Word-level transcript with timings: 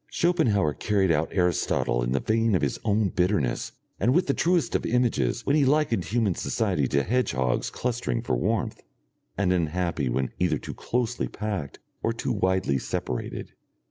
Schopenhauer 0.09 0.73
carried 0.73 1.11
out 1.11 1.29
Aristotle 1.31 2.01
in 2.01 2.11
the 2.11 2.19
vein 2.19 2.55
of 2.55 2.63
his 2.63 2.79
own 2.83 3.09
bitterness 3.09 3.71
and 3.99 4.15
with 4.15 4.25
the 4.25 4.33
truest 4.33 4.73
of 4.73 4.83
images 4.83 5.45
when 5.45 5.55
he 5.55 5.63
likened 5.63 6.05
human 6.05 6.33
society 6.33 6.87
to 6.87 7.03
hedgehogs 7.03 7.69
clustering 7.69 8.23
for 8.23 8.35
warmth, 8.35 8.81
and 9.37 9.53
unhappy 9.53 10.09
when 10.09 10.31
either 10.39 10.57
too 10.57 10.73
closely 10.73 11.27
packed 11.27 11.77
or 12.01 12.13
too 12.13 12.31
widely 12.31 12.79
separated. 12.79 13.51